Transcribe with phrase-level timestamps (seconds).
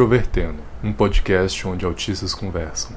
[0.00, 2.96] Introvertendo, um podcast onde autistas conversam.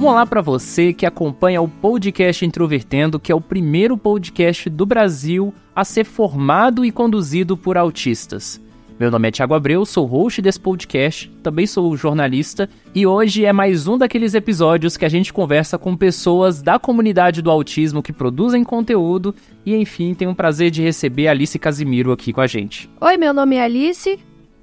[0.00, 4.86] Um olá para você que acompanha o podcast Introvertendo, que é o primeiro podcast do
[4.86, 8.58] Brasil a ser formado e conduzido por autistas.
[8.98, 13.52] Meu nome é Thiago Abreu, sou host desse podcast, também sou jornalista e hoje é
[13.52, 18.12] mais um daqueles episódios que a gente conversa com pessoas da comunidade do autismo que
[18.12, 19.34] produzem conteúdo
[19.66, 22.88] e, enfim, tenho o prazer de receber Alice Casimiro aqui com a gente.
[23.00, 24.18] Oi, meu nome é Alice,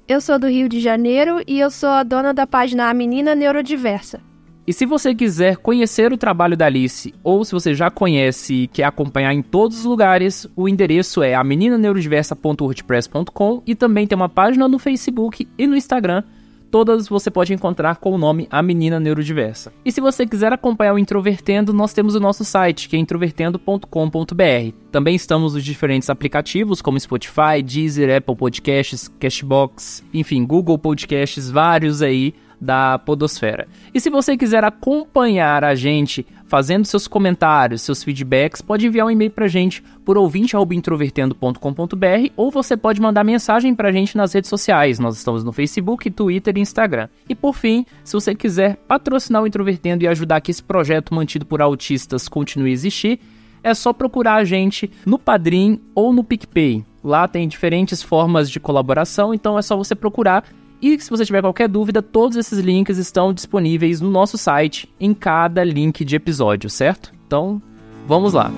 [0.08, 3.34] eu sou do Rio de Janeiro e eu sou a dona da página A Menina
[3.34, 4.29] Neurodiversa.
[4.70, 8.68] E se você quiser conhecer o trabalho da Alice, ou se você já conhece e
[8.68, 14.68] quer acompanhar em todos os lugares, o endereço é ameninaneurodiversa.wordpress.com e também tem uma página
[14.68, 16.22] no Facebook e no Instagram.
[16.70, 19.72] Todas você pode encontrar com o nome A Menina Neurodiversa.
[19.84, 24.72] E se você quiser acompanhar o Introvertendo, nós temos o nosso site, que é introvertendo.com.br.
[24.92, 32.02] Também estamos nos diferentes aplicativos, como Spotify, Deezer, Apple Podcasts, Cashbox, enfim, Google Podcasts, vários
[32.02, 33.66] aí da Podosfera.
[33.94, 39.10] E se você quiser acompanhar a gente fazendo seus comentários, seus feedbacks, pode enviar um
[39.10, 44.98] e-mail pra gente por ouvinte@introvertendo.com.br ou você pode mandar mensagem pra gente nas redes sociais.
[44.98, 47.08] Nós estamos no Facebook, Twitter e Instagram.
[47.28, 51.46] E por fim, se você quiser patrocinar o Introvertendo e ajudar que esse projeto mantido
[51.46, 53.20] por autistas continue a existir,
[53.62, 56.84] é só procurar a gente no Padrim ou no PicPay.
[57.02, 60.44] Lá tem diferentes formas de colaboração, então é só você procurar
[60.80, 65.12] e se você tiver qualquer dúvida, todos esses links estão disponíveis no nosso site, em
[65.12, 67.12] cada link de episódio, certo?
[67.26, 67.60] Então,
[68.06, 68.50] vamos lá.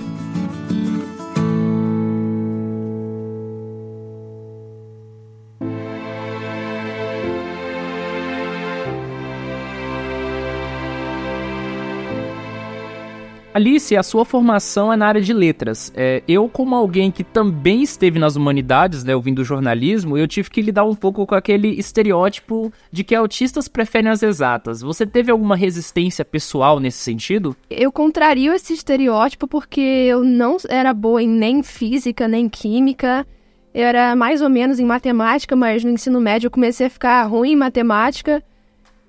[13.55, 15.93] Alice, a sua formação é na área de letras.
[15.95, 20.63] É, eu, como alguém que também esteve nas humanidades, né, ouvindo jornalismo, eu tive que
[20.63, 24.81] lidar um pouco com aquele estereótipo de que autistas preferem as exatas.
[24.81, 27.55] Você teve alguma resistência pessoal nesse sentido?
[27.69, 33.27] Eu contrario esse estereótipo porque eu não era boa em nem física, nem química.
[33.75, 37.23] Eu era mais ou menos em matemática, mas no ensino médio eu comecei a ficar
[37.25, 38.43] ruim em matemática.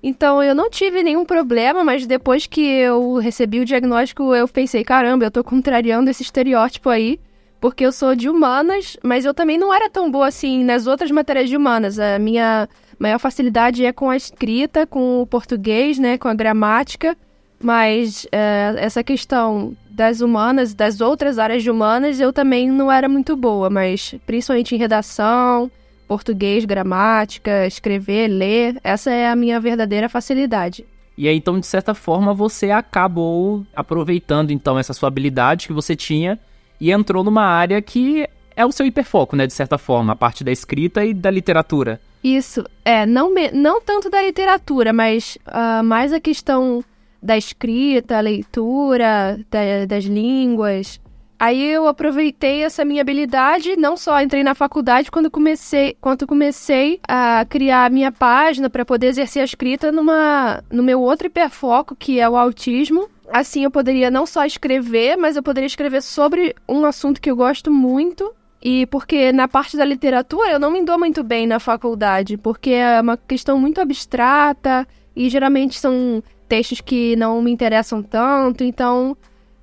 [0.06, 4.84] Então eu não tive nenhum problema, mas depois que eu recebi o diagnóstico, eu pensei,
[4.84, 7.18] caramba, eu tô contrariando esse estereótipo aí,
[7.58, 11.10] porque eu sou de humanas, mas eu também não era tão boa assim nas outras
[11.10, 11.98] matérias de humanas.
[11.98, 17.16] A minha maior facilidade é com a escrita, com o português, né, com a gramática,
[17.58, 23.08] mas é, essa questão das humanas, das outras áreas de humanas, eu também não era
[23.08, 25.70] muito boa, mas principalmente em redação,
[26.14, 30.86] português, gramática, escrever, ler, essa é a minha verdadeira facilidade.
[31.18, 35.96] E aí, então, de certa forma, você acabou aproveitando, então, essa sua habilidade que você
[35.96, 36.38] tinha
[36.80, 40.44] e entrou numa área que é o seu hiperfoco, né, de certa forma, a parte
[40.44, 42.00] da escrita e da literatura.
[42.22, 46.84] Isso, é, não, me, não tanto da literatura, mas uh, mais a questão
[47.20, 51.00] da escrita, leitura, da, das línguas,
[51.38, 57.00] Aí eu aproveitei essa minha habilidade, não só entrei na faculdade quando comecei, quando comecei
[57.06, 61.96] a criar a minha página para poder exercer a escrita numa no meu outro hiperfoco,
[61.96, 63.08] que é o autismo.
[63.32, 67.36] Assim eu poderia não só escrever, mas eu poderia escrever sobre um assunto que eu
[67.36, 71.58] gosto muito, e porque na parte da literatura eu não me dou muito bem na
[71.58, 78.02] faculdade, porque é uma questão muito abstrata e geralmente são textos que não me interessam
[78.02, 79.16] tanto, então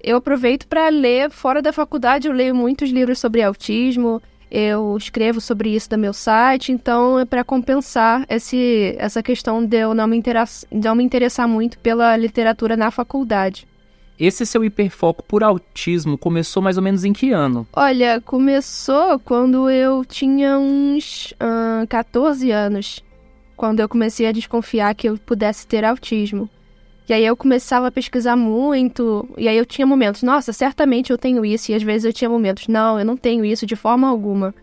[0.03, 5.39] eu aproveito para ler fora da faculdade, eu leio muitos livros sobre autismo, eu escrevo
[5.39, 10.07] sobre isso no meu site, então é para compensar esse, essa questão de eu não
[10.07, 13.65] me, de não me interessar muito pela literatura na faculdade.
[14.19, 17.65] Esse seu hiperfoco por autismo começou mais ou menos em que ano?
[17.73, 23.03] Olha, começou quando eu tinha uns uh, 14 anos,
[23.55, 26.47] quando eu comecei a desconfiar que eu pudesse ter autismo.
[27.11, 31.17] E aí eu começava a pesquisar muito, e aí eu tinha momentos, nossa, certamente eu
[31.17, 34.07] tenho isso, e às vezes eu tinha momentos, não, eu não tenho isso de forma
[34.07, 34.55] alguma.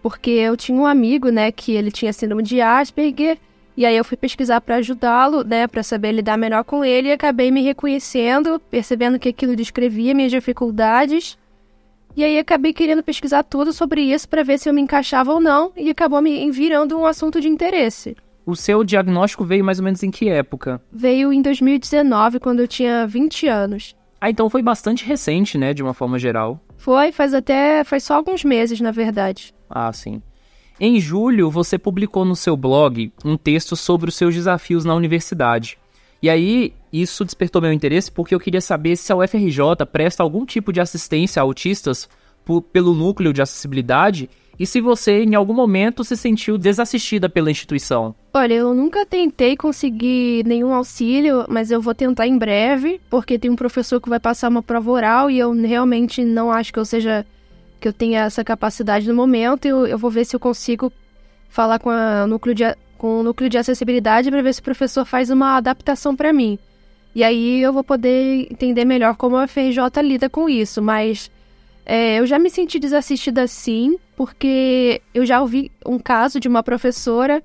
[0.00, 3.38] Porque eu tinha um amigo, né, que ele tinha síndrome de Asperger,
[3.76, 7.12] e aí eu fui pesquisar para ajudá-lo, né, para saber lidar melhor com ele, e
[7.12, 11.36] acabei me reconhecendo, percebendo que aquilo descrevia minhas dificuldades.
[12.14, 15.40] E aí acabei querendo pesquisar tudo sobre isso para ver se eu me encaixava ou
[15.40, 18.16] não, e acabou me virando um assunto de interesse.
[18.46, 20.80] O seu diagnóstico veio mais ou menos em que época?
[20.92, 23.96] Veio em 2019, quando eu tinha 20 anos.
[24.20, 26.60] Ah, então foi bastante recente, né, de uma forma geral.
[26.76, 29.54] Foi, faz até, faz só alguns meses, na verdade.
[29.68, 30.22] Ah, sim.
[30.78, 35.78] Em julho, você publicou no seu blog um texto sobre os seus desafios na universidade.
[36.20, 40.44] E aí, isso despertou meu interesse porque eu queria saber se a UFRJ presta algum
[40.44, 42.08] tipo de assistência a autistas
[42.44, 47.50] por, pelo núcleo de acessibilidade e se você em algum momento se sentiu desassistida pela
[47.50, 48.14] instituição.
[48.32, 53.50] Olha, eu nunca tentei conseguir nenhum auxílio, mas eu vou tentar em breve, porque tem
[53.50, 56.84] um professor que vai passar uma prova oral e eu realmente não acho que eu
[56.84, 57.26] seja
[57.80, 59.66] que eu tenha essa capacidade no momento.
[59.66, 60.92] Eu, eu vou ver se eu consigo
[61.48, 62.64] falar com, a núcleo de,
[62.96, 66.58] com o núcleo de acessibilidade para ver se o professor faz uma adaptação para mim.
[67.14, 71.30] E aí eu vou poder entender melhor como a FRJ lida com isso, mas
[71.86, 76.62] é, eu já me senti desassistida sim, porque eu já ouvi um caso de uma
[76.62, 77.42] professora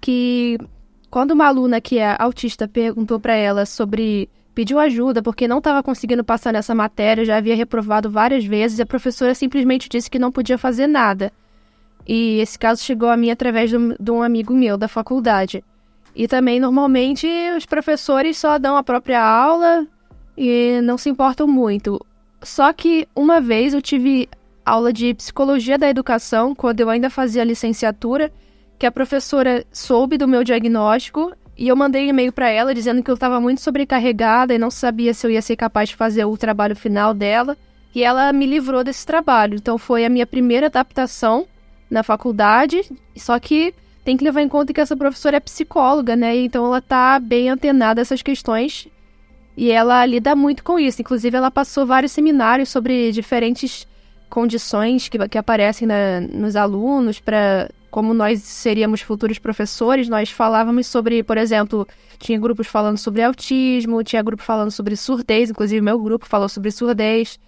[0.00, 0.58] que,
[1.10, 4.28] quando uma aluna que é autista perguntou para ela sobre.
[4.54, 8.82] pediu ajuda porque não estava conseguindo passar nessa matéria, já havia reprovado várias vezes, e
[8.82, 11.32] a professora simplesmente disse que não podia fazer nada.
[12.06, 15.64] E esse caso chegou a mim através de um amigo meu da faculdade.
[16.14, 17.26] E também, normalmente,
[17.56, 19.86] os professores só dão a própria aula
[20.36, 22.00] e não se importam muito.
[22.42, 24.28] Só que uma vez eu tive
[24.64, 28.32] aula de psicologia da educação, quando eu ainda fazia licenciatura,
[28.78, 33.02] que a professora soube do meu diagnóstico e eu mandei um e-mail para ela dizendo
[33.02, 36.24] que eu estava muito sobrecarregada e não sabia se eu ia ser capaz de fazer
[36.24, 37.56] o trabalho final dela.
[37.94, 39.56] E ela me livrou desse trabalho.
[39.56, 41.46] Então foi a minha primeira adaptação
[41.90, 42.80] na faculdade,
[43.16, 46.36] só que tem que levar em conta que essa professora é psicóloga, né?
[46.36, 48.88] Então ela tá bem antenada a essas questões
[49.56, 51.00] e ela lida muito com isso.
[51.00, 53.86] Inclusive, ela passou vários seminários sobre diferentes
[54.28, 60.86] condições que, que aparecem na, nos alunos para como nós seríamos futuros professores, nós falávamos
[60.86, 61.86] sobre, por exemplo,
[62.20, 66.70] tinha grupos falando sobre autismo, tinha grupo falando sobre surdez, inclusive meu grupo falou sobre
[66.70, 67.38] surdez.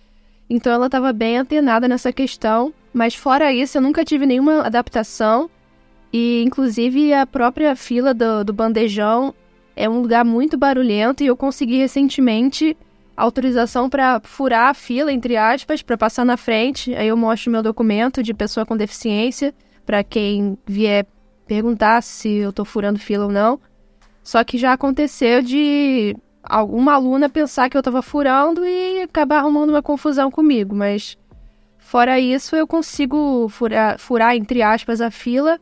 [0.51, 5.49] Então ela estava bem antenada nessa questão, mas fora isso eu nunca tive nenhuma adaptação
[6.13, 9.33] e inclusive a própria fila do, do bandejão
[9.83, 12.77] é um lugar muito barulhento e eu consegui recentemente
[13.17, 16.95] autorização para furar a fila, entre aspas, para passar na frente.
[16.95, 19.53] Aí eu mostro meu documento de pessoa com deficiência
[19.85, 21.05] para quem vier
[21.49, 23.61] perguntar se eu estou furando fila ou não.
[24.23, 29.71] Só que já aconteceu de alguma aluna pensar que eu estava furando e acabar arrumando
[29.71, 31.19] uma confusão comigo, mas
[31.77, 35.59] fora isso eu consigo furar, furar entre aspas a fila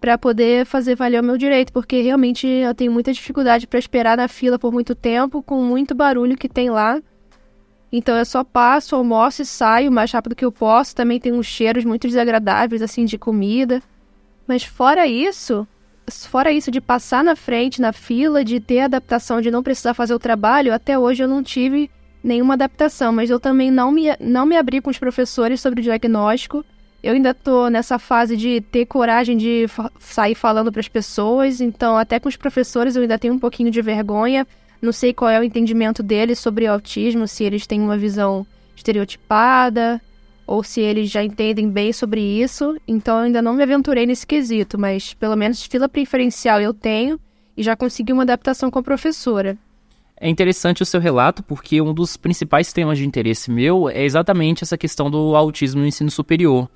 [0.00, 4.16] para poder fazer valer o meu direito, porque realmente eu tenho muita dificuldade para esperar
[4.16, 7.00] na fila por muito tempo, com muito barulho que tem lá.
[7.90, 10.94] Então eu só passo, almoço e saio o mais rápido que eu posso.
[10.94, 13.82] Também tem uns cheiros muito desagradáveis, assim, de comida.
[14.46, 15.66] Mas fora isso,
[16.28, 20.14] fora isso de passar na frente, na fila, de ter adaptação, de não precisar fazer
[20.14, 21.90] o trabalho, até hoje eu não tive
[22.22, 23.12] nenhuma adaptação.
[23.12, 26.64] Mas eu também não me, não me abri com os professores sobre o diagnóstico
[27.06, 31.60] eu ainda tô nessa fase de ter coragem de fa sair falando para as pessoas,
[31.60, 34.44] então até com os professores eu ainda tenho um pouquinho de vergonha.
[34.82, 38.44] Não sei qual é o entendimento deles sobre autismo, se eles têm uma visão
[38.74, 40.02] estereotipada
[40.48, 42.76] ou se eles já entendem bem sobre isso.
[42.88, 47.20] Então eu ainda não me aventurei nesse quesito, mas pelo menos fila preferencial eu tenho
[47.56, 49.56] e já consegui uma adaptação com a professora.
[50.20, 54.64] É interessante o seu relato porque um dos principais temas de interesse meu é exatamente
[54.64, 56.68] essa questão do autismo no ensino superior.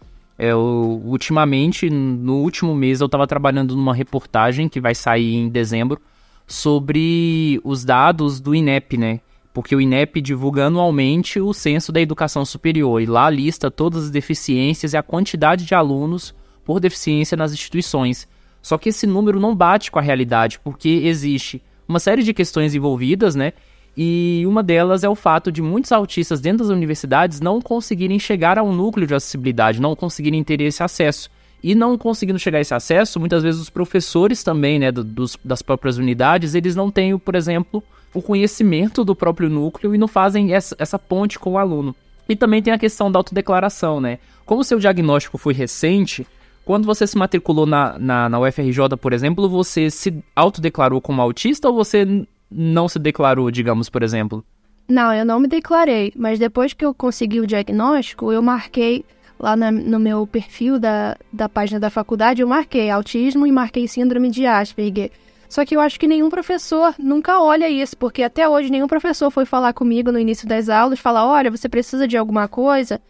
[0.43, 6.01] Eu, ultimamente, no último mês, eu estava trabalhando numa reportagem que vai sair em dezembro
[6.47, 9.21] sobre os dados do INEP, né?
[9.53, 14.11] Porque o INEP divulga anualmente o censo da educação superior e lá lista todas as
[14.11, 18.27] deficiências e a quantidade de alunos por deficiência nas instituições.
[18.63, 22.75] Só que esse número não bate com a realidade, porque existe uma série de questões
[22.75, 23.53] envolvidas, né?
[24.03, 28.57] E uma delas é o fato de muitos autistas dentro das universidades não conseguirem chegar
[28.57, 31.29] ao núcleo de acessibilidade, não conseguirem ter esse acesso.
[31.63, 35.61] E não conseguindo chegar a esse acesso, muitas vezes os professores também, né, dos, das
[35.61, 40.55] próprias unidades, eles não têm, por exemplo, o conhecimento do próprio núcleo e não fazem
[40.55, 41.95] essa, essa ponte com o aluno.
[42.27, 44.19] E também tem a questão da autodeclaração, né?
[44.47, 46.27] Como o seu diagnóstico foi recente,
[46.65, 51.69] quando você se matriculou na, na, na UFRJ, por exemplo, você se autodeclarou como autista
[51.69, 54.45] ou você não se declarou, digamos, por exemplo?
[54.89, 59.05] Não, eu não me declarei, mas depois que eu consegui o diagnóstico, eu marquei
[59.39, 63.89] lá na, no meu perfil da, da página da faculdade, eu marquei autismo e marquei
[63.89, 65.11] síndrome de Asperger.
[65.49, 69.31] Só que eu acho que nenhum professor nunca olha isso, porque até hoje nenhum professor
[69.31, 73.01] foi falar comigo no início das aulas, falar, olha, você precisa de alguma coisa,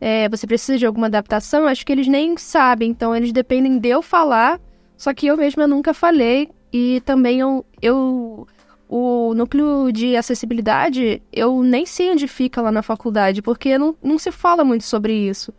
[0.00, 3.88] é, você precisa de alguma adaptação, acho que eles nem sabem, então eles dependem de
[3.88, 4.60] eu falar,
[4.96, 8.46] só que eu mesma nunca falei, e também eu, eu
[8.94, 14.18] o núcleo de acessibilidade, eu nem sei onde fica lá na faculdade, porque não, não
[14.18, 15.50] se fala muito sobre isso.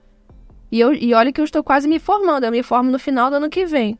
[0.71, 3.31] E, eu, e olha que eu estou quase me formando, eu me formo no final
[3.31, 3.97] do ano que vem.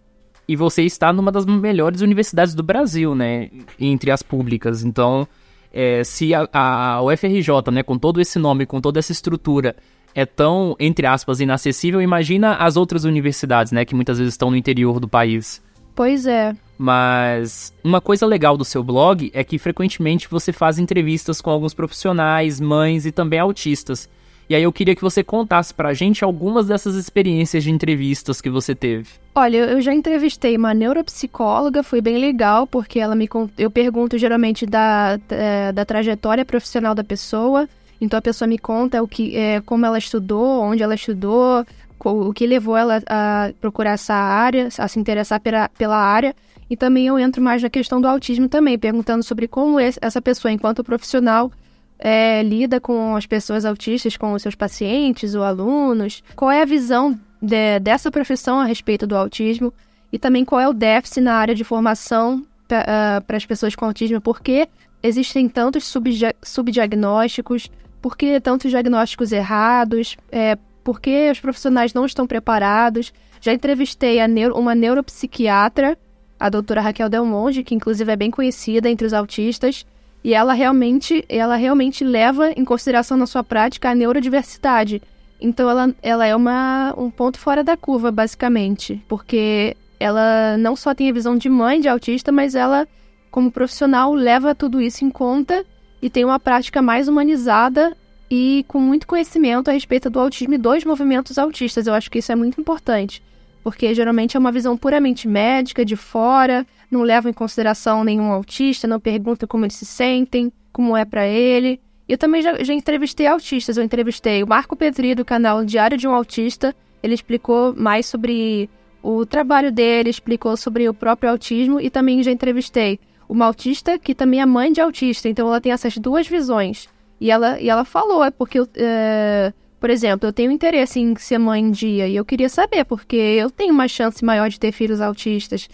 [0.48, 3.50] E você está numa das melhores universidades do Brasil, né?
[3.80, 4.84] Entre as públicas.
[4.84, 5.28] Então,
[5.74, 9.76] é, se a, a UFRJ, né, com todo esse nome, com toda essa estrutura,
[10.14, 14.58] é tão, entre aspas, inacessível, imagina as outras universidades, né, que muitas vezes estão no
[14.58, 15.60] interior do país.
[15.96, 16.56] Pois é.
[16.78, 21.74] Mas uma coisa legal do seu blog é que frequentemente você faz entrevistas com alguns
[21.74, 24.10] profissionais, mães e também autistas.
[24.50, 28.50] E aí eu queria que você contasse pra gente algumas dessas experiências de entrevistas que
[28.50, 29.08] você teve.
[29.34, 34.66] Olha, eu já entrevistei uma neuropsicóloga, foi bem legal, porque ela me eu pergunto geralmente
[34.66, 37.68] da, da, da trajetória profissional da pessoa.
[38.02, 41.66] Então a pessoa me conta o que, é, como ela estudou, onde ela estudou,
[42.04, 46.36] o que levou ela a procurar essa área, a se interessar pela, pela área.
[46.74, 50.52] E também eu entro mais na questão do autismo também, perguntando sobre como essa pessoa,
[50.52, 51.52] enquanto profissional,
[52.00, 56.66] é, lida com as pessoas autistas, com os seus pacientes ou alunos, qual é a
[56.66, 59.72] visão de, dessa profissão a respeito do autismo?
[60.12, 63.86] E também qual é o déficit na área de formação para uh, as pessoas com
[63.86, 64.68] autismo, porque
[65.04, 65.94] existem tantos
[66.42, 67.70] subdiagnósticos,
[68.02, 73.14] por que tantos diagnósticos errados, é, por que os profissionais não estão preparados.
[73.40, 75.96] Já entrevistei neuro, uma neuropsiquiatra,
[76.44, 79.86] a doutora Raquel Del Monte, que inclusive é bem conhecida entre os autistas,
[80.22, 85.02] e ela realmente, ela realmente leva em consideração na sua prática a neurodiversidade.
[85.40, 90.94] Então ela, ela é uma, um ponto fora da curva, basicamente, porque ela não só
[90.94, 92.86] tem a visão de mãe de autista, mas ela,
[93.32, 95.66] como profissional, leva tudo isso em conta
[96.02, 97.96] e tem uma prática mais humanizada
[98.30, 101.88] e com muito conhecimento a respeito do autismo e dos movimentos autistas.
[101.88, 103.24] Eu acho que isso é muito importante,
[103.64, 108.88] porque geralmente é uma visão puramente médica, de fora, não leva em consideração nenhum autista,
[108.88, 111.80] não pergunta como eles se sentem, como é para ele.
[112.08, 113.78] Eu também já, já entrevistei autistas.
[113.78, 116.76] Eu entrevistei o Marco Petri do canal Diário de um Autista.
[117.02, 118.70] Ele explicou mais sobre
[119.02, 124.14] o trabalho dele, explicou sobre o próprio autismo e também já entrevistei uma autista que
[124.14, 125.30] também é mãe de autista.
[125.30, 126.90] Então ela tem essas duas visões.
[127.20, 129.54] E ela, e ela falou, é porque, é,
[129.84, 133.18] por exemplo, eu tenho interesse em ser mãe um dia e eu queria saber, porque
[133.18, 135.68] eu tenho uma chance maior de ter filhos autistas.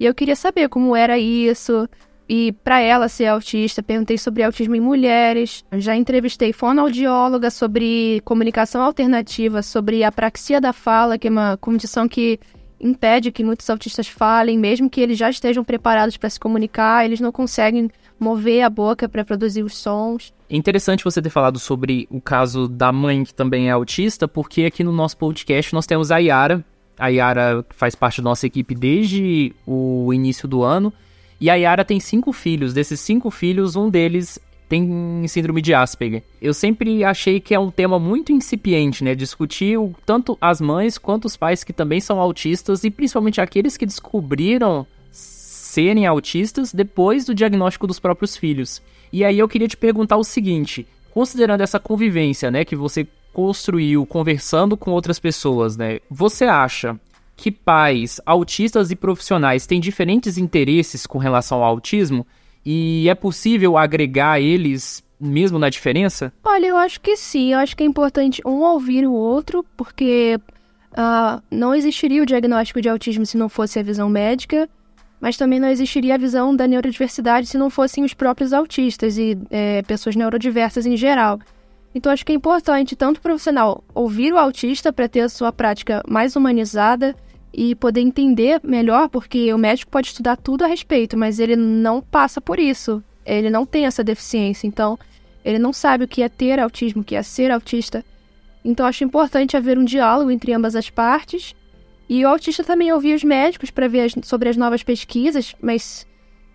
[0.00, 1.88] E eu queria saber como era isso.
[2.28, 5.64] E para ela ser autista, perguntei sobre autismo em mulheres.
[5.74, 12.40] Já entrevistei fonoaudióloga sobre comunicação alternativa, sobre apraxia da fala, que é uma condição que
[12.80, 17.20] impede que muitos autistas falem, mesmo que eles já estejam preparados para se comunicar, eles
[17.20, 17.88] não conseguem
[18.18, 20.34] mover a boca para produzir os sons.
[20.52, 24.66] É interessante você ter falado sobre o caso da mãe que também é autista, porque
[24.66, 26.62] aqui no nosso podcast nós temos a Yara.
[26.98, 30.92] A Yara faz parte da nossa equipe desde o início do ano.
[31.40, 32.74] E a Yara tem cinco filhos.
[32.74, 36.22] Desses cinco filhos, um deles tem síndrome de Asperger.
[36.40, 39.14] Eu sempre achei que é um tema muito incipiente, né?
[39.14, 43.86] Discutir tanto as mães quanto os pais que também são autistas e principalmente aqueles que
[43.86, 48.82] descobriram serem autistas depois do diagnóstico dos próprios filhos.
[49.12, 54.06] E aí eu queria te perguntar o seguinte, considerando essa convivência, né, que você construiu
[54.06, 56.00] conversando com outras pessoas, né?
[56.10, 56.98] Você acha
[57.36, 62.26] que pais autistas e profissionais têm diferentes interesses com relação ao autismo
[62.64, 66.32] e é possível agregar eles mesmo na diferença?
[66.44, 67.52] Olha, eu acho que sim.
[67.52, 70.38] Eu acho que é importante um ouvir o outro, porque
[70.92, 74.68] uh, não existiria o diagnóstico de autismo se não fosse a visão médica
[75.22, 79.38] mas também não existiria a visão da neurodiversidade se não fossem os próprios autistas e
[79.50, 81.38] é, pessoas neurodiversas em geral.
[81.94, 85.52] Então acho que é importante tanto o profissional ouvir o autista para ter a sua
[85.52, 87.14] prática mais humanizada
[87.54, 92.02] e poder entender melhor, porque o médico pode estudar tudo a respeito, mas ele não
[92.02, 93.00] passa por isso.
[93.24, 94.98] Ele não tem essa deficiência, então
[95.44, 98.04] ele não sabe o que é ter autismo, o que é ser autista.
[98.64, 101.54] Então acho importante haver um diálogo entre ambas as partes
[102.08, 106.06] e o autista também ouvia os médicos para ver as, sobre as novas pesquisas, mas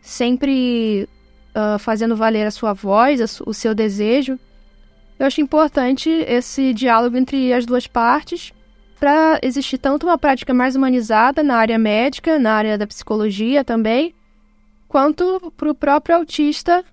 [0.02, 1.08] sempre
[1.56, 4.40] uh, fazendo valer a sua voz, a, o seu desejo.
[5.20, 8.54] Eu acho importante esse diálogo entre as duas partes
[9.00, 14.14] para existir tanto uma prática mais humanizada na área médica, na área da psicologia também,
[14.88, 16.84] quanto para o próprio autista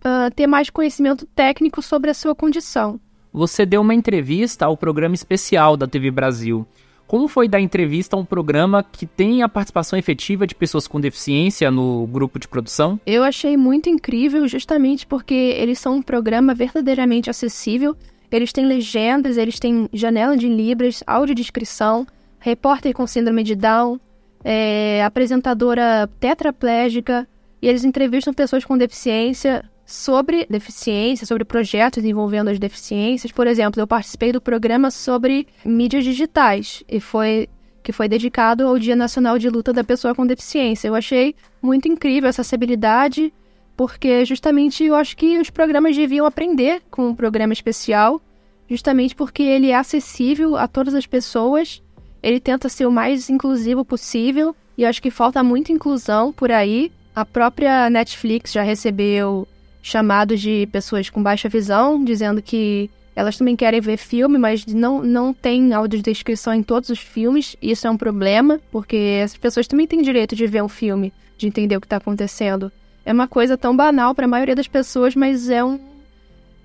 [0.00, 3.00] uh, ter mais conhecimento técnico sobre a sua condição.
[3.32, 6.66] Você deu uma entrevista ao programa especial da TV Brasil.
[7.06, 11.00] Como foi dar entrevista a um programa que tem a participação efetiva de pessoas com
[11.00, 13.00] deficiência no grupo de produção?
[13.06, 17.96] Eu achei muito incrível, justamente porque eles são um programa verdadeiramente acessível.
[18.30, 22.04] Eles têm legendas, eles têm janela de libras, audiodescrição,
[22.40, 24.00] repórter com síndrome de Down,
[24.42, 27.28] é, apresentadora tetraplégica,
[27.62, 33.30] e eles entrevistam pessoas com deficiência sobre deficiência, sobre projetos envolvendo as deficiências.
[33.30, 37.48] Por exemplo, eu participei do programa sobre mídias digitais e foi
[37.84, 40.88] que foi dedicado ao Dia Nacional de Luta da Pessoa com Deficiência.
[40.88, 43.32] Eu achei muito incrível essa acessibilidade
[43.76, 48.20] porque justamente eu acho que os programas deviam aprender com o programa especial,
[48.68, 51.80] justamente porque ele é acessível a todas as pessoas,
[52.22, 56.50] ele tenta ser o mais inclusivo possível, e eu acho que falta muita inclusão por
[56.50, 56.90] aí.
[57.14, 59.46] A própria Netflix já recebeu
[59.86, 65.00] chamados de pessoas com baixa visão, dizendo que elas também querem ver filme, mas não,
[65.00, 67.56] não tem audiodescrição em todos os filmes.
[67.62, 71.46] Isso é um problema, porque as pessoas também têm direito de ver um filme, de
[71.46, 72.70] entender o que está acontecendo.
[73.04, 75.78] É uma coisa tão banal para a maioria das pessoas, mas é um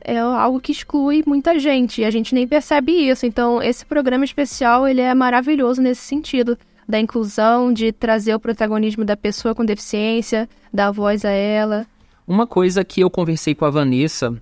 [0.03, 3.23] é algo que exclui muita gente e a gente nem percebe isso.
[3.27, 6.57] Então, esse programa especial ele é maravilhoso nesse sentido
[6.89, 11.85] da inclusão, de trazer o protagonismo da pessoa com deficiência, dar voz a ela.
[12.27, 14.41] Uma coisa que eu conversei com a Vanessa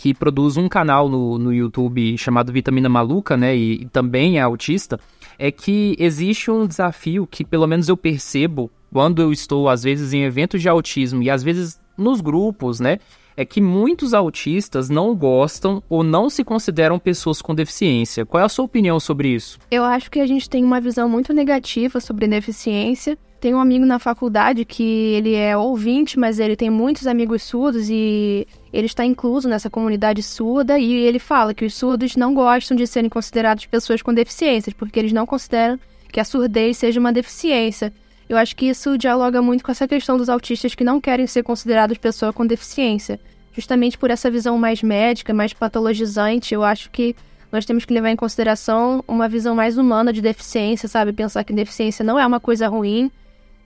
[0.00, 4.40] que produz um canal no, no YouTube chamado Vitamina Maluca, né, e, e também é
[4.40, 4.98] autista,
[5.38, 10.14] é que existe um desafio que pelo menos eu percebo quando eu estou às vezes
[10.14, 12.98] em eventos de autismo e às vezes nos grupos, né,
[13.36, 18.24] é que muitos autistas não gostam ou não se consideram pessoas com deficiência.
[18.24, 19.58] Qual é a sua opinião sobre isso?
[19.70, 23.86] Eu acho que a gente tem uma visão muito negativa sobre deficiência tem um amigo
[23.86, 24.82] na faculdade que
[25.14, 30.22] ele é ouvinte, mas ele tem muitos amigos surdos e ele está incluso nessa comunidade
[30.22, 34.74] surda e ele fala que os surdos não gostam de serem considerados pessoas com deficiências,
[34.74, 35.80] porque eles não consideram
[36.12, 37.92] que a surdez seja uma deficiência.
[38.28, 41.42] Eu acho que isso dialoga muito com essa questão dos autistas que não querem ser
[41.42, 43.18] considerados pessoa com deficiência.
[43.52, 47.16] Justamente por essa visão mais médica, mais patologizante, eu acho que
[47.50, 51.12] nós temos que levar em consideração uma visão mais humana de deficiência, sabe?
[51.12, 53.10] Pensar que deficiência não é uma coisa ruim,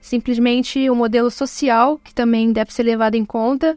[0.05, 3.75] simplesmente o um modelo social que também deve ser levado em conta,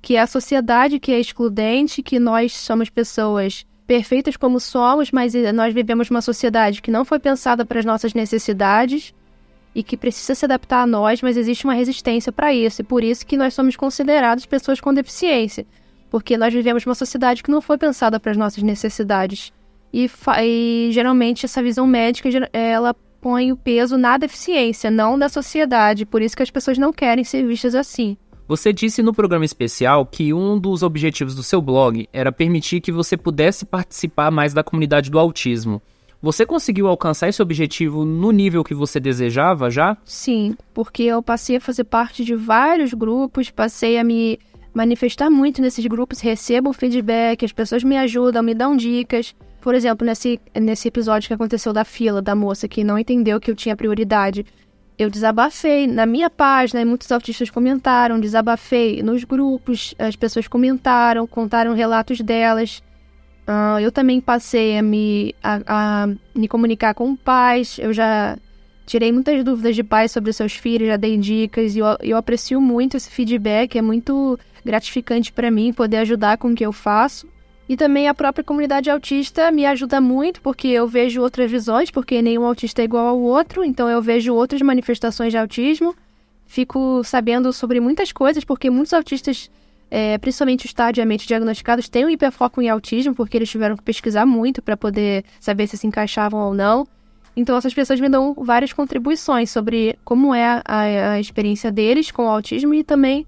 [0.00, 5.34] que é a sociedade que é excludente, que nós somos pessoas perfeitas como somos, mas
[5.52, 9.12] nós vivemos uma sociedade que não foi pensada para as nossas necessidades
[9.74, 13.02] e que precisa se adaptar a nós, mas existe uma resistência para isso, e por
[13.02, 15.66] isso que nós somos considerados pessoas com deficiência,
[16.08, 19.52] porque nós vivemos uma sociedade que não foi pensada para as nossas necessidades.
[19.92, 20.08] E,
[20.40, 26.04] e geralmente essa visão médica ela põe o peso na deficiência, não na sociedade.
[26.04, 28.18] Por isso que as pessoas não querem ser vistas assim.
[28.46, 32.92] Você disse no programa especial que um dos objetivos do seu blog era permitir que
[32.92, 35.80] você pudesse participar mais da comunidade do autismo.
[36.20, 39.96] Você conseguiu alcançar esse objetivo no nível que você desejava já?
[40.04, 44.38] Sim, porque eu passei a fazer parte de vários grupos, passei a me
[44.74, 49.34] manifestar muito nesses grupos, recebo feedback, as pessoas me ajudam, me dão dicas.
[49.64, 53.50] Por exemplo, nesse, nesse episódio que aconteceu da fila da moça que não entendeu que
[53.50, 54.44] eu tinha prioridade,
[54.98, 61.26] eu desabafei na minha página e muitos autistas comentaram, desabafei nos grupos, as pessoas comentaram,
[61.26, 62.82] contaram relatos delas.
[63.48, 68.36] Uh, eu também passei a me, a, a me comunicar com pais, eu já
[68.84, 72.60] tirei muitas dúvidas de pais sobre seus filhos, já dei dicas e eu, eu aprecio
[72.60, 77.32] muito esse feedback, é muito gratificante para mim poder ajudar com o que eu faço.
[77.68, 82.20] E também a própria comunidade autista me ajuda muito, porque eu vejo outras visões, porque
[82.20, 85.94] nenhum autista é igual ao outro, então eu vejo outras manifestações de autismo.
[86.46, 89.50] Fico sabendo sobre muitas coisas, porque muitos autistas,
[89.90, 94.26] é, principalmente os tardiamente diagnosticados, têm um hiperfoco em autismo, porque eles tiveram que pesquisar
[94.26, 96.86] muito para poder saber se se encaixavam ou não.
[97.34, 102.26] Então, essas pessoas me dão várias contribuições sobre como é a, a experiência deles com
[102.26, 103.26] o autismo e também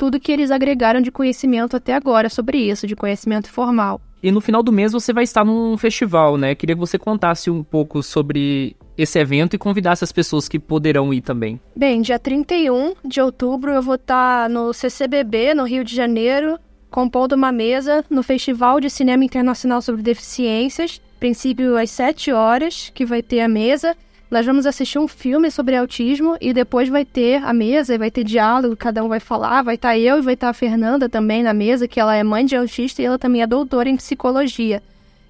[0.00, 4.00] tudo que eles agregaram de conhecimento até agora sobre isso, de conhecimento formal.
[4.22, 6.54] E no final do mês você vai estar num festival, né?
[6.54, 11.12] Queria que você contasse um pouco sobre esse evento e convidasse as pessoas que poderão
[11.12, 11.60] ir também.
[11.76, 16.58] Bem, dia 31 de outubro eu vou estar no CCBB, no Rio de Janeiro,
[16.90, 23.04] compondo uma mesa no Festival de Cinema Internacional sobre Deficiências, princípio às 7 horas, que
[23.04, 23.94] vai ter a mesa.
[24.30, 28.22] Nós vamos assistir um filme sobre autismo e depois vai ter a mesa, vai ter
[28.22, 31.08] diálogo, cada um vai falar, vai estar tá eu e vai estar tá a Fernanda
[31.08, 33.96] também na mesa, que ela é mãe de autista e ela também é doutora em
[33.96, 34.80] psicologia.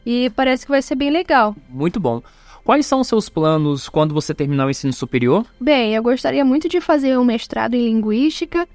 [0.05, 1.57] E parece que vai ser bem legal.
[1.71, 2.23] Muito bom.
[2.63, 5.47] Quais são os seus planos quando você terminar o ensino superior?
[5.59, 8.69] Bem, eu gostaria muito de fazer um mestrado em linguística.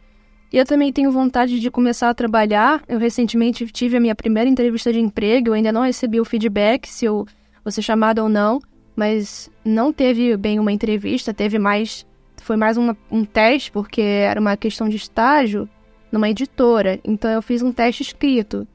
[0.51, 2.81] E eu também tenho vontade de começar a trabalhar.
[2.87, 6.87] Eu recentemente tive a minha primeira entrevista de emprego, eu ainda não recebi o feedback
[6.87, 7.27] se eu
[7.63, 8.59] vou ser chamada ou não
[8.95, 12.05] mas não teve bem uma entrevista, teve mais.
[12.41, 15.67] Foi mais uma, um teste, porque era uma questão de estágio
[16.11, 16.99] numa editora.
[17.03, 18.67] Então eu fiz um teste escrito.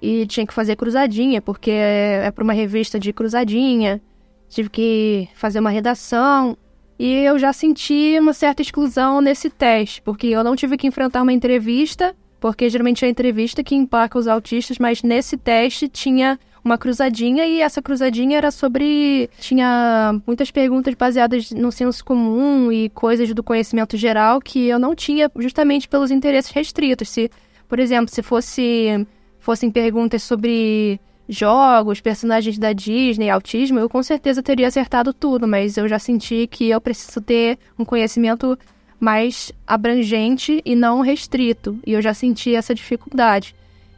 [0.00, 4.00] E tinha que fazer cruzadinha, porque é, é para uma revista de cruzadinha.
[4.48, 6.56] Tive que fazer uma redação.
[6.98, 11.22] E eu já senti uma certa exclusão nesse teste, porque eu não tive que enfrentar
[11.22, 16.38] uma entrevista, porque geralmente é a entrevista que empaca os autistas, mas nesse teste tinha
[16.64, 19.28] uma cruzadinha e essa cruzadinha era sobre.
[19.38, 24.94] Tinha muitas perguntas baseadas no senso comum e coisas do conhecimento geral que eu não
[24.94, 27.10] tinha justamente pelos interesses restritos.
[27.10, 27.30] Se,
[27.68, 29.06] por exemplo, se fosse
[29.38, 30.98] fossem perguntas sobre
[31.28, 36.46] jogos, personagens da Disney, autismo, eu com certeza teria acertado tudo, mas eu já senti
[36.46, 38.58] que eu preciso ter um conhecimento
[38.98, 43.54] mais abrangente e não restrito, e eu já senti essa dificuldade.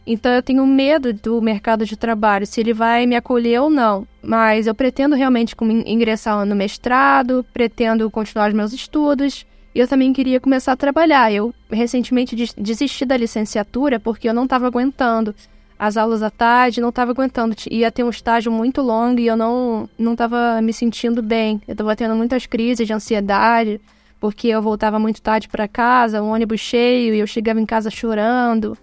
[0.06, 4.06] Então eu tenho medo do mercado de trabalho, se ele vai me acolher ou não.
[4.22, 9.44] Mas eu pretendo realmente ingressar no mestrado, pretendo continuar os meus estudos.
[9.74, 11.32] E eu também queria começar a trabalhar.
[11.32, 15.34] Eu recentemente desisti da licenciatura porque eu não estava aguentando
[15.78, 17.54] as aulas à tarde, não estava aguentando.
[17.70, 21.60] Ia ter um estágio muito longo e eu não não estava me sentindo bem.
[21.66, 23.80] Eu estava tendo muitas crises de ansiedade,
[24.20, 27.90] porque eu voltava muito tarde para casa, o ônibus cheio, e eu chegava em casa
[27.90, 28.78] chorando.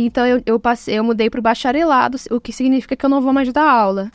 [0.00, 3.20] Então eu, eu passei, eu mudei para o bacharelado, o que significa que eu não
[3.20, 4.10] vou mais dar aula.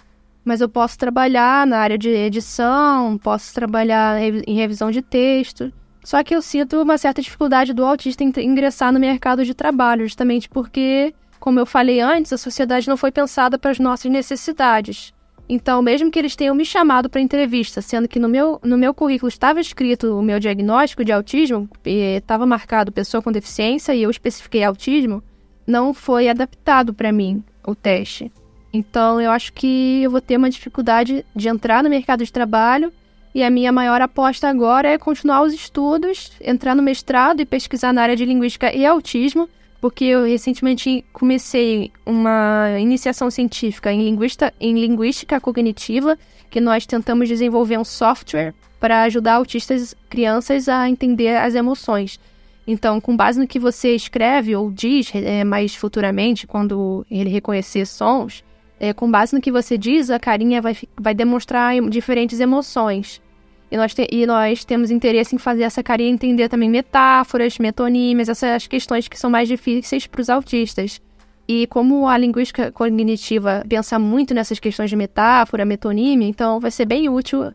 [0.45, 5.71] Mas eu posso trabalhar na área de edição, posso trabalhar em revisão de texto.
[6.03, 10.49] Só que eu sinto uma certa dificuldade do autista ingressar no mercado de trabalho, justamente
[10.49, 15.13] porque como eu falei antes, a sociedade não foi pensada para as nossas necessidades.
[15.49, 18.93] Então, mesmo que eles tenham me chamado para entrevista, sendo que no meu, no meu
[18.93, 24.09] currículo estava escrito o meu diagnóstico de autismo, estava marcado pessoa com deficiência e eu
[24.09, 25.21] especifiquei autismo,
[25.65, 28.32] não foi adaptado para mim o teste.
[28.71, 32.91] Então, eu acho que eu vou ter uma dificuldade de entrar no mercado de trabalho
[33.34, 37.93] e a minha maior aposta agora é continuar os estudos, entrar no mestrado e pesquisar
[37.93, 39.47] na área de linguística e autismo
[39.84, 46.17] porque eu recentemente comecei uma iniciação científica em, linguista, em linguística cognitiva,
[46.49, 52.17] que nós tentamos desenvolver um software para ajudar autistas crianças a entender as emoções.
[52.65, 57.86] Então, com base no que você escreve ou diz é, mais futuramente, quando ele reconhecer
[57.86, 58.43] sons,
[58.80, 63.21] é, com base no que você diz, a carinha vai, vai demonstrar diferentes emoções.
[63.69, 68.30] E nós, te, e nós temos interesse em fazer essa carinha entender também metáforas, metonímias,
[68.30, 71.02] essas questões que são mais difíceis para os autistas.
[71.47, 76.86] E como a linguística cognitiva pensa muito nessas questões de metáfora, metonímia, então vai ser
[76.86, 77.52] bem útil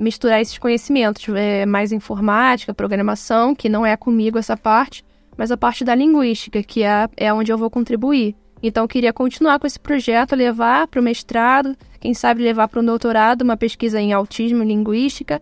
[0.00, 5.04] misturar esses conhecimentos, é, mais informática, programação, que não é comigo essa parte,
[5.36, 8.34] mas a parte da linguística, que é, é onde eu vou contribuir.
[8.62, 12.80] Então, eu queria continuar com esse projeto, levar para o mestrado, quem sabe levar para
[12.80, 15.40] o doutorado uma pesquisa em autismo e linguística,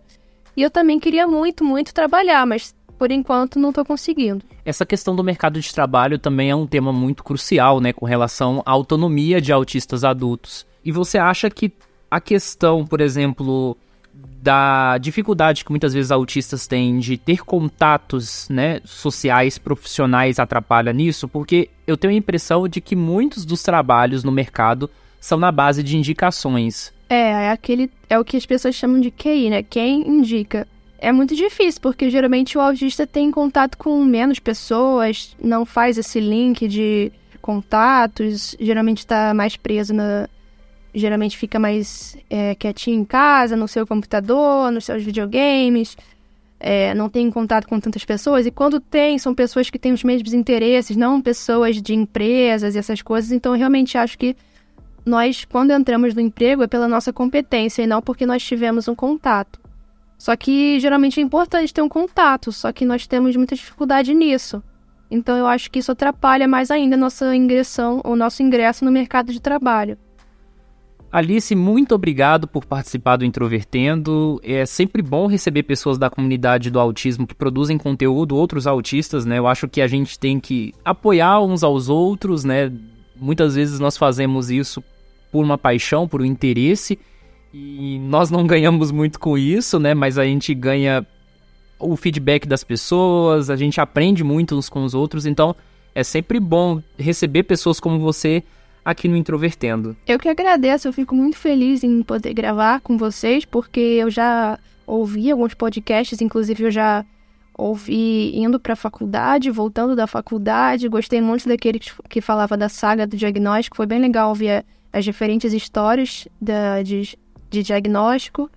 [0.55, 4.43] e eu também queria muito, muito trabalhar, mas por enquanto não estou conseguindo.
[4.65, 8.61] Essa questão do mercado de trabalho também é um tema muito crucial, né, com relação
[8.65, 10.67] à autonomia de autistas adultos.
[10.83, 11.71] E você acha que
[12.11, 13.77] a questão, por exemplo,
[14.41, 21.27] da dificuldade que muitas vezes autistas têm de ter contatos, né, sociais, profissionais atrapalha nisso?
[21.27, 25.83] Porque eu tenho a impressão de que muitos dos trabalhos no mercado são na base
[25.83, 26.93] de indicações.
[27.09, 29.63] É, é aquele é o que as pessoas chamam de QI, né?
[29.63, 30.67] Quem indica.
[31.01, 36.19] É muito difícil, porque geralmente o autista tem contato com menos pessoas, não faz esse
[36.19, 40.27] link de contatos, geralmente está mais preso na.
[40.99, 45.95] Geralmente fica mais é, quietinho em casa, no seu computador, nos seus videogames,
[46.59, 50.03] é, não tem contato com tantas pessoas, e quando tem, são pessoas que têm os
[50.03, 54.35] mesmos interesses, não pessoas de empresas e essas coisas, então eu realmente acho que
[55.05, 58.95] nós, quando entramos no emprego, é pela nossa competência e não porque nós tivemos um
[58.95, 59.59] contato.
[60.17, 64.61] Só que geralmente é importante ter um contato, só que nós temos muita dificuldade nisso.
[65.09, 68.91] Então eu acho que isso atrapalha mais ainda a nossa ingressão, o nosso ingresso no
[68.91, 69.97] mercado de trabalho.
[71.11, 74.39] Alice, muito obrigado por participar do Introvertendo.
[74.43, 79.39] É sempre bom receber pessoas da comunidade do autismo que produzem conteúdo, outros autistas, né?
[79.39, 82.71] Eu acho que a gente tem que apoiar uns aos outros, né?
[83.15, 84.83] Muitas vezes nós fazemos isso
[85.31, 86.99] por uma paixão, por um interesse,
[87.51, 89.95] e nós não ganhamos muito com isso, né?
[89.95, 91.03] Mas a gente ganha
[91.79, 95.55] o feedback das pessoas, a gente aprende muito uns com os outros, então
[95.95, 98.43] é sempre bom receber pessoas como você
[98.83, 99.95] aqui no Introvertendo.
[100.07, 104.57] Eu que agradeço, eu fico muito feliz em poder gravar com vocês, porque eu já
[104.85, 107.05] ouvi alguns podcasts, inclusive eu já
[107.59, 110.87] ouvi indo para a faculdade, voltando da faculdade.
[110.87, 113.75] Gostei muito daquele que falava da saga do diagnóstico.
[113.75, 117.17] Foi bem legal ouvir as diferentes histórias da, de,
[117.49, 118.49] de diagnóstico.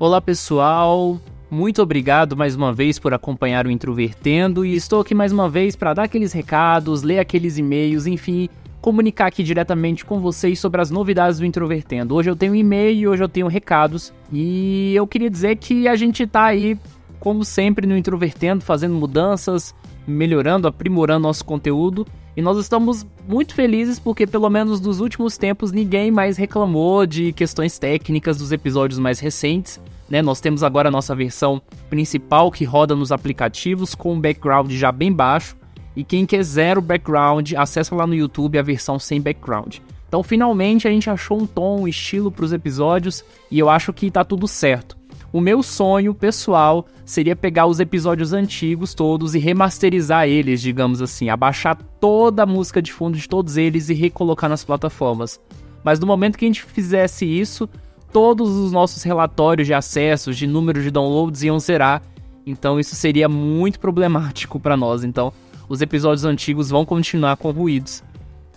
[0.00, 5.32] Olá pessoal, muito obrigado mais uma vez por acompanhar o Introvertendo e estou aqui mais
[5.32, 8.48] uma vez para dar aqueles recados, ler aqueles e-mails, enfim,
[8.80, 12.14] comunicar aqui diretamente com vocês sobre as novidades do Introvertendo.
[12.14, 16.24] Hoje eu tenho e-mail, hoje eu tenho recados e eu queria dizer que a gente
[16.28, 16.78] tá aí,
[17.18, 19.74] como sempre, no Introvertendo, fazendo mudanças,
[20.06, 22.06] melhorando, aprimorando nosso conteúdo
[22.38, 27.32] e nós estamos muito felizes porque, pelo menos nos últimos tempos, ninguém mais reclamou de
[27.32, 29.80] questões técnicas dos episódios mais recentes.
[30.08, 30.22] Né?
[30.22, 34.92] Nós temos agora a nossa versão principal que roda nos aplicativos com um background já
[34.92, 35.56] bem baixo
[35.96, 39.78] e quem quiser o background, acessa lá no YouTube a versão sem background.
[40.06, 43.92] Então, finalmente a gente achou um tom, um estilo para os episódios e eu acho
[43.92, 44.96] que tá tudo certo.
[45.32, 51.28] O meu sonho pessoal seria pegar os episódios antigos todos e remasterizar eles, digamos assim,
[51.28, 55.38] abaixar toda a música de fundo de todos eles e recolocar nas plataformas.
[55.84, 57.68] Mas no momento que a gente fizesse isso,
[58.10, 62.02] todos os nossos relatórios de acessos, de número de downloads iam zerar.
[62.46, 65.04] Então isso seria muito problemático para nós.
[65.04, 65.32] Então
[65.68, 68.02] os episódios antigos vão continuar com ruídos.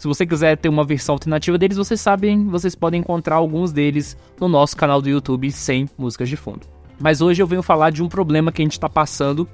[0.01, 4.17] Se você quiser ter uma versão alternativa deles, vocês sabem, vocês podem encontrar alguns deles
[4.39, 6.61] no nosso canal do YouTube sem músicas de fundo.
[6.99, 9.47] Mas hoje eu venho falar de um problema que a gente está passando,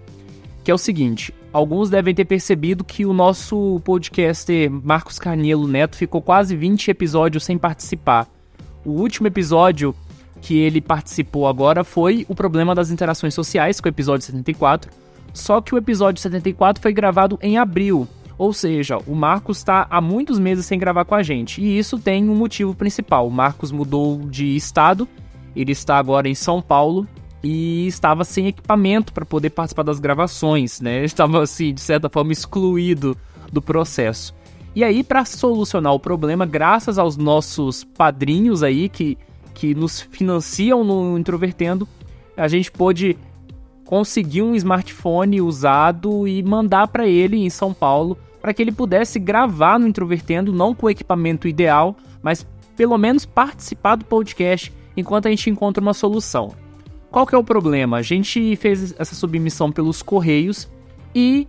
[0.63, 5.97] que é o seguinte: alguns devem ter percebido que o nosso podcaster Marcos Carnielo Neto
[5.97, 8.25] ficou quase 20 episódios sem participar.
[8.85, 9.93] O último episódio
[10.39, 14.89] que ele participou agora foi o problema das interações sociais, com o episódio 74
[15.37, 19.99] só que o episódio 74 foi gravado em abril, ou seja, o Marcos está há
[19.99, 21.61] muitos meses sem gravar com a gente.
[21.61, 23.27] E isso tem um motivo principal.
[23.27, 25.07] O Marcos mudou de estado,
[25.55, 27.07] ele está agora em São Paulo
[27.43, 31.03] e estava sem equipamento para poder participar das gravações, né?
[31.03, 33.17] Estava assim, de certa forma excluído
[33.51, 34.35] do processo.
[34.75, 39.17] E aí, para solucionar o problema, graças aos nossos padrinhos aí que,
[39.55, 41.87] que nos financiam no Introvertendo,
[42.35, 43.17] a gente pôde
[43.83, 48.15] conseguir um smartphone usado e mandar para ele em São Paulo
[48.47, 53.25] para que ele pudesse gravar no Introvertendo, não com o equipamento ideal, mas pelo menos
[53.25, 56.55] participar do podcast enquanto a gente encontra uma solução.
[57.11, 57.97] Qual que é o problema?
[57.97, 60.65] A gente fez essa submissão pelos correios
[61.13, 61.45] e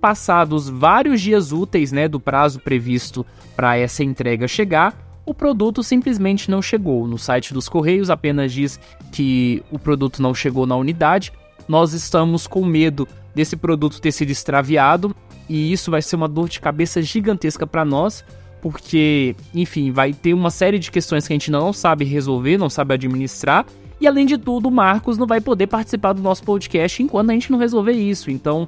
[0.00, 6.48] passados vários dias úteis, né, do prazo previsto para essa entrega chegar, o produto simplesmente
[6.48, 7.08] não chegou.
[7.08, 8.78] No site dos correios apenas diz
[9.10, 11.32] que o produto não chegou na unidade,
[11.66, 15.12] nós estamos com medo desse produto ter sido extraviado
[15.48, 18.24] e isso vai ser uma dor de cabeça gigantesca para nós,
[18.60, 22.70] porque, enfim, vai ter uma série de questões que a gente não sabe resolver, não
[22.70, 23.64] sabe administrar.
[24.00, 27.32] E além de tudo, o Marcos não vai poder participar do nosso podcast enquanto a
[27.32, 28.30] gente não resolver isso.
[28.30, 28.66] Então,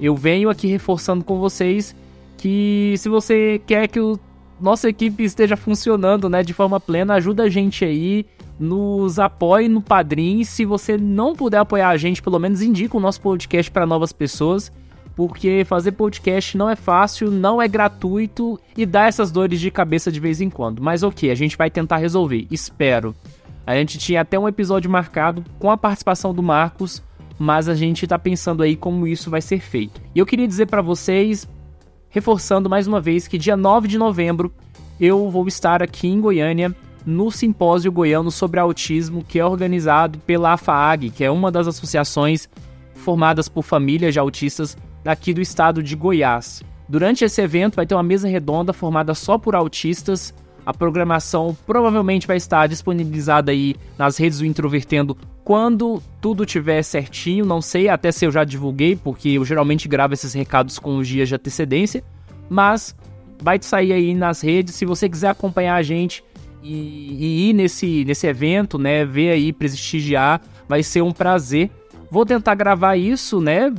[0.00, 1.94] eu venho aqui reforçando com vocês
[2.38, 4.18] que se você quer que o
[4.60, 8.24] nossa equipe esteja funcionando, né, de forma plena, ajuda a gente aí
[8.60, 10.44] nos apoie no Padrim.
[10.44, 14.12] Se você não puder apoiar a gente, pelo menos indica o nosso podcast para novas
[14.12, 14.70] pessoas,
[15.14, 20.10] porque fazer podcast não é fácil, não é gratuito e dá essas dores de cabeça
[20.10, 20.82] de vez em quando.
[20.82, 23.14] Mas ok, a gente vai tentar resolver, espero.
[23.66, 27.02] A gente tinha até um episódio marcado com a participação do Marcos,
[27.38, 30.00] mas a gente tá pensando aí como isso vai ser feito.
[30.14, 31.48] E eu queria dizer para vocês,
[32.08, 34.52] reforçando mais uma vez, que dia 9 de novembro
[35.00, 40.52] eu vou estar aqui em Goiânia no Simpósio Goiano sobre Autismo, que é organizado pela
[40.52, 42.48] AFAAG, que é uma das associações
[42.94, 46.62] formadas por famílias de autistas daqui do estado de Goiás.
[46.88, 50.34] Durante esse evento vai ter uma mesa redonda formada só por autistas.
[50.64, 57.44] A programação provavelmente vai estar disponibilizada aí nas redes do Introvertendo quando tudo tiver certinho.
[57.44, 61.08] Não sei até se eu já divulguei, porque eu geralmente gravo esses recados com os
[61.08, 62.04] dias de antecedência.
[62.48, 62.94] Mas
[63.42, 64.74] vai sair aí nas redes.
[64.74, 66.22] Se você quiser acompanhar a gente,
[66.62, 69.04] e, e ir nesse, nesse evento, né?
[69.04, 71.70] Ver aí, prestigiar, vai ser um prazer.
[72.10, 73.72] Vou tentar gravar isso, né?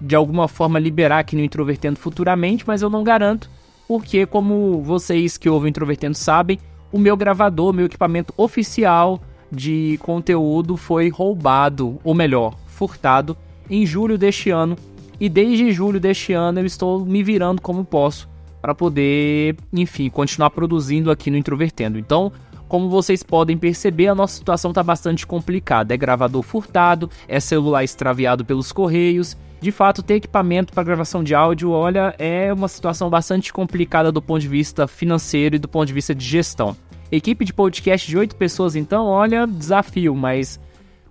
[0.00, 3.50] De alguma forma liberar aqui no Introvertendo futuramente, mas eu não garanto,
[3.88, 6.58] porque como vocês que ouvem Introvertendo sabem,
[6.92, 13.36] o meu gravador, meu equipamento oficial de conteúdo foi roubado, ou melhor, furtado,
[13.70, 14.76] em julho deste ano.
[15.18, 18.28] E desde julho deste ano eu estou me virando como posso
[18.60, 21.98] para poder, enfim, continuar produzindo aqui no Introvertendo.
[21.98, 22.32] Então,
[22.76, 25.94] como vocês podem perceber, a nossa situação está bastante complicada.
[25.94, 29.34] É gravador furtado, é celular extraviado pelos correios.
[29.62, 34.20] De fato, ter equipamento para gravação de áudio, olha, é uma situação bastante complicada do
[34.20, 36.76] ponto de vista financeiro e do ponto de vista de gestão.
[37.10, 40.60] Equipe de podcast de oito pessoas, então, olha, desafio, mas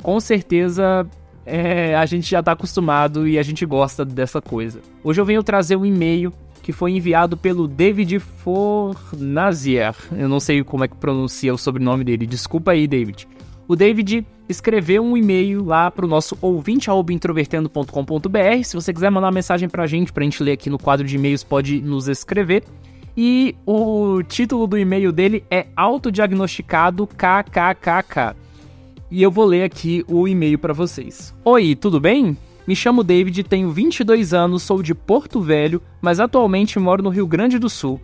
[0.03, 1.07] com certeza
[1.47, 4.81] é, a gente já está acostumado e a gente gosta dessa coisa.
[5.03, 6.31] Hoje eu venho trazer um e-mail
[6.65, 9.93] que foi enviado pelo David Fornazier.
[10.17, 13.27] Eu não sei como é que pronuncia o sobrenome dele, desculpa aí, David.
[13.67, 18.63] O David escreveu um e-mail lá para o nosso ouvinte introvertendo.com.br.
[18.63, 20.79] Se você quiser mandar uma mensagem para a gente, para a gente ler aqui no
[20.79, 22.63] quadro de e-mails, pode nos escrever.
[23.15, 28.35] E o título do e-mail dele é Autodiagnosticado KKKK.
[29.11, 31.31] E eu vou ler aqui o e-mail para vocês.
[31.43, 32.35] Oi, tudo bem?
[32.67, 37.27] Me chamo David, tenho 22 anos, sou de Porto Velho, mas atualmente moro no Rio
[37.27, 38.01] Grande do Sul.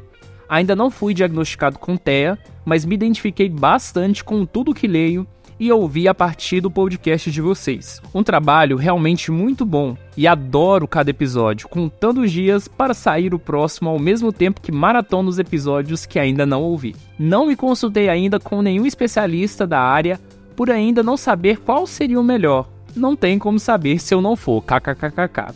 [0.47, 5.25] Ainda não fui diagnosticado com TEA, mas me identifiquei bastante com tudo que leio
[5.59, 8.01] e ouvi a partir do podcast de vocês.
[8.13, 13.39] Um trabalho realmente muito bom e adoro cada episódio, contando os dias para sair o
[13.39, 16.95] próximo ao mesmo tempo que maratono os episódios que ainda não ouvi.
[17.17, 20.19] Não me consultei ainda com nenhum especialista da área
[20.55, 24.35] por ainda não saber qual seria o melhor, não tem como saber se eu não
[24.35, 25.53] for, kkkk.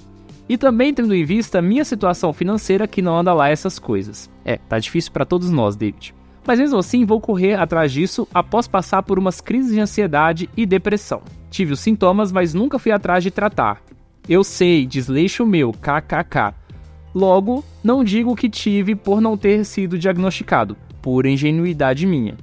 [0.48, 4.30] E também tendo em vista minha situação financeira que não anda lá essas coisas.
[4.44, 6.14] É, tá difícil para todos nós, David.
[6.46, 10.66] Mas mesmo assim, vou correr atrás disso após passar por umas crises de ansiedade e
[10.66, 11.24] depressão.
[11.50, 13.82] Tive os sintomas, mas nunca fui atrás de tratar.
[14.30, 16.54] Eu sei, desleixo meu, kkk.
[17.14, 22.36] Logo, não digo que tive por não ter sido diagnosticado, por ingenuidade minha.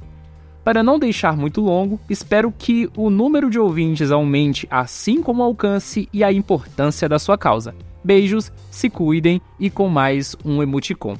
[0.64, 5.44] Para não deixar muito longo, espero que o número de ouvintes aumente, assim como o
[5.44, 7.74] alcance e a importância da sua causa.
[8.04, 11.16] Beijos, se cuidem e com mais um emoticon.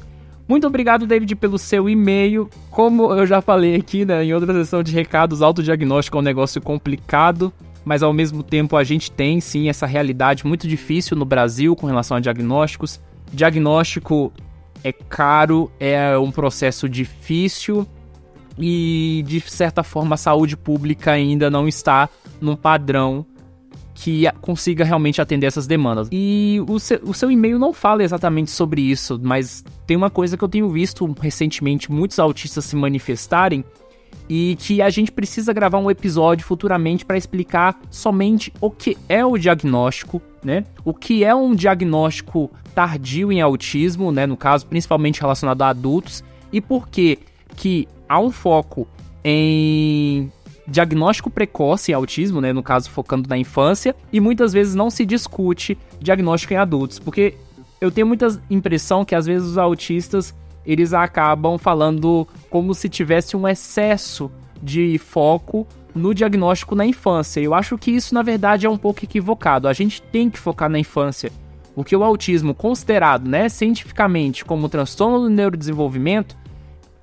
[0.47, 2.49] Muito obrigado, David, pelo seu e-mail.
[2.71, 6.61] Como eu já falei aqui né, em outra sessão de recados, autodiagnóstico é um negócio
[6.61, 7.53] complicado,
[7.85, 11.89] mas ao mesmo tempo a gente tem sim essa realidade muito difícil no Brasil com
[11.89, 13.01] relação a diagnósticos.
[13.33, 14.33] Diagnóstico
[14.85, 17.89] é caro, é um processo difícil
[18.59, 22.09] e de certa forma a saúde pública ainda não está
[22.41, 23.25] num padrão
[23.95, 26.09] que consiga realmente atender essas demandas.
[26.11, 30.37] E o seu, o seu e-mail não fala exatamente sobre isso, mas tem uma coisa
[30.37, 33.65] que eu tenho visto recentemente muitos autistas se manifestarem
[34.29, 39.25] e que a gente precisa gravar um episódio futuramente para explicar somente o que é
[39.25, 40.65] o diagnóstico, né?
[40.85, 46.25] O que é um diagnóstico tardio em autismo, né, no caso principalmente relacionado a adultos
[46.53, 47.19] e por que
[47.55, 48.87] que há um foco
[49.25, 50.31] em
[50.69, 55.07] diagnóstico precoce em autismo, né, no caso focando na infância, e muitas vezes não se
[55.07, 57.35] discute diagnóstico em adultos, porque
[57.81, 63.37] eu tenho muita impressão que às vezes os autistas eles acabam falando como se tivesse
[63.37, 64.31] um excesso
[64.63, 67.41] de foco no diagnóstico na infância.
[67.41, 69.67] Eu acho que isso na verdade é um pouco equivocado.
[69.67, 71.33] A gente tem que focar na infância,
[71.75, 76.37] porque o autismo considerado, né, cientificamente como transtorno do neurodesenvolvimento,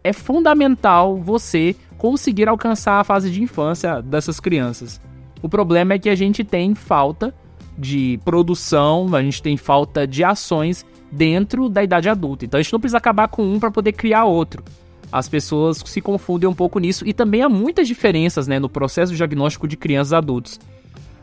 [0.10, 5.00] é fundamental você conseguir alcançar a fase de infância dessas crianças.
[5.42, 7.34] O problema é que a gente tem falta
[7.78, 12.46] de produção, a gente tem falta de ações dentro da idade adulta.
[12.46, 14.64] Então a gente não precisa acabar com um para poder criar outro.
[15.12, 19.16] As pessoas se confundem um pouco nisso e também há muitas diferenças né, no processo
[19.16, 20.60] diagnóstico de crianças e adultos.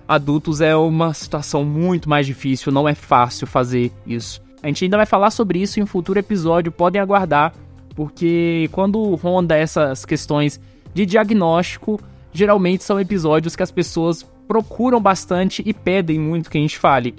[0.08, 4.40] Adultos é uma situação muito mais difícil, não é fácil fazer isso.
[4.62, 7.52] A gente ainda vai falar sobre isso em um futuro episódio, podem aguardar
[7.96, 10.60] porque quando ronda essas questões
[10.94, 11.98] de diagnóstico,
[12.32, 17.14] geralmente são episódios que as pessoas procuram bastante e pedem muito que a gente fale.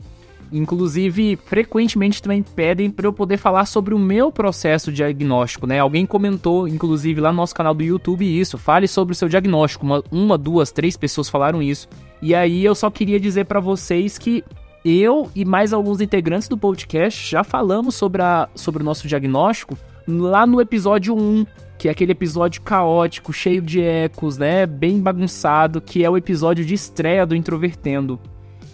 [0.52, 5.80] Inclusive, frequentemente também pedem para eu poder falar sobre o meu processo diagnóstico, né?
[5.80, 8.58] Alguém comentou, inclusive, lá no nosso canal do YouTube isso.
[8.58, 9.86] Fale sobre o seu diagnóstico.
[9.86, 11.90] Uma, uma duas, três pessoas falaram isso.
[12.22, 14.42] E aí eu só queria dizer para vocês que
[14.86, 19.78] eu e mais alguns integrantes do podcast já falamos sobre, a, sobre o nosso diagnóstico
[20.08, 21.46] lá no episódio 1,
[21.78, 24.66] que é aquele episódio caótico, cheio de ecos, né?
[24.66, 28.20] Bem bagunçado, que é o episódio de estreia do Introvertendo.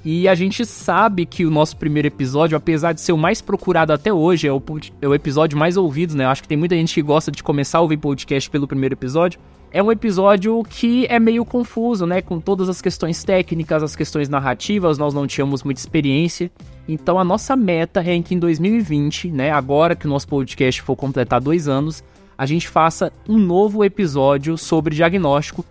[0.06, 3.94] E a gente sabe que o nosso primeiro episódio, apesar de ser o mais procurado
[3.94, 4.62] até hoje, é o,
[5.02, 6.26] é o episódio mais ouvido, né?
[6.26, 8.96] Eu acho que tem muita gente que gosta de começar a ouvir podcast pelo primeiro
[8.96, 9.40] episódio.
[9.74, 12.22] É um episódio que é meio confuso, né?
[12.22, 16.52] Com todas as questões técnicas, as questões narrativas, nós não tínhamos muita experiência.
[16.88, 19.50] Então a nossa meta é que em 2020, né?
[19.50, 22.04] Agora que o nosso podcast for completar dois anos,
[22.38, 25.66] a gente faça um novo episódio sobre diagnóstico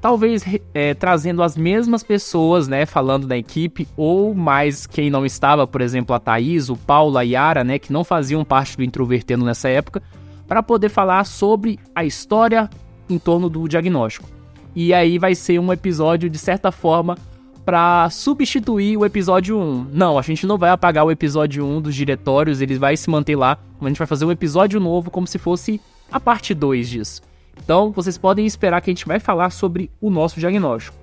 [0.00, 0.44] talvez
[0.74, 5.80] é, trazendo as mesmas pessoas, né, falando da equipe, ou mais quem não estava, por
[5.80, 9.70] exemplo, a Thaís, o Paulo, a Yara, né, que não faziam parte do Introvertendo nessa
[9.70, 10.02] época,
[10.46, 12.68] para poder falar sobre a história
[13.08, 14.28] em torno do diagnóstico.
[14.74, 17.16] E aí vai ser um episódio, de certa forma,
[17.64, 19.88] para substituir o episódio 1.
[19.92, 23.36] Não, a gente não vai apagar o episódio 1 dos diretórios, ele vai se manter
[23.36, 25.80] lá, a gente vai fazer um episódio novo como se fosse
[26.10, 27.22] a parte 2 disso.
[27.62, 30.96] Então, vocês podem esperar que a gente vai falar sobre o nosso diagnóstico.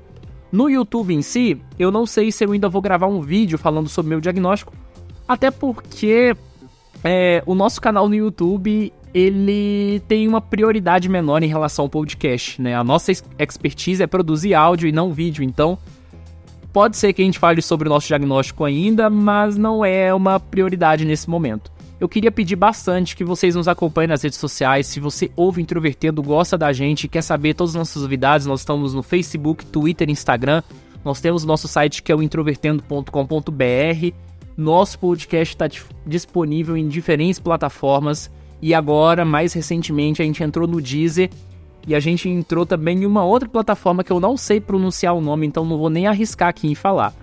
[0.51, 3.87] No YouTube em si, eu não sei se eu ainda vou gravar um vídeo falando
[3.87, 4.73] sobre meu diagnóstico,
[5.25, 6.35] até porque
[7.03, 12.61] é, o nosso canal no YouTube ele tem uma prioridade menor em relação ao podcast,
[12.61, 12.75] né?
[12.75, 15.77] A nossa expertise é produzir áudio e não vídeo, então
[16.71, 20.39] pode ser que a gente fale sobre o nosso diagnóstico ainda, mas não é uma
[20.39, 24.87] prioridade nesse momento eu queria pedir bastante que vocês nos acompanhem nas redes sociais.
[24.87, 28.95] Se você ouve Introvertendo, gosta da gente, quer saber todas as nossas novidades, nós estamos
[28.95, 30.63] no Facebook, Twitter, Instagram.
[31.05, 34.15] Nós temos nosso site que é o introvertendo.com.br.
[34.57, 35.69] Nosso podcast está
[36.03, 38.31] disponível em diferentes plataformas.
[38.61, 41.29] E agora, mais recentemente, a gente entrou no Deezer
[41.87, 45.21] e a gente entrou também em uma outra plataforma que eu não sei pronunciar o
[45.21, 47.13] nome, então não vou nem arriscar aqui em falar.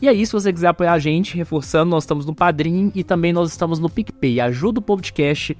[0.00, 3.32] E aí, se você quiser apoiar a gente, reforçando, nós estamos no Padrim e também
[3.32, 4.40] nós estamos no PicPay.
[4.40, 5.56] Ajuda o podcast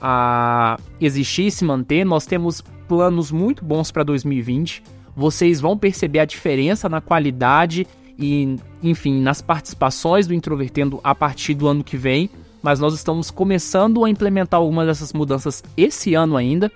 [0.00, 2.04] a existir e se manter.
[2.04, 4.82] Nós temos planos muito bons para 2020.
[5.14, 7.86] Vocês vão perceber a diferença na qualidade
[8.18, 12.30] e, enfim, nas participações do Introvertendo a partir do ano que vem.
[12.62, 16.70] Mas nós estamos começando a implementar algumas dessas mudanças esse ano ainda.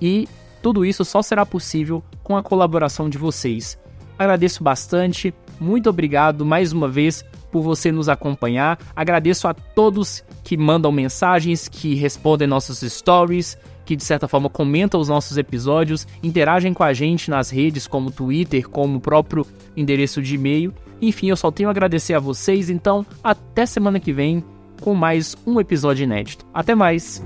[0.00, 0.28] E
[0.62, 3.78] tudo isso só será possível com a colaboração de vocês.
[4.18, 5.32] Agradeço bastante.
[5.60, 8.78] Muito obrigado mais uma vez por você nos acompanhar.
[8.94, 15.00] Agradeço a todos que mandam mensagens, que respondem nossos stories, que de certa forma comentam
[15.00, 20.20] os nossos episódios, interagem com a gente nas redes como Twitter, como o próprio endereço
[20.20, 20.74] de e-mail.
[21.00, 24.44] Enfim, eu só tenho a agradecer a vocês, então até semana que vem
[24.80, 26.46] com mais um episódio inédito.
[26.52, 27.22] Até mais!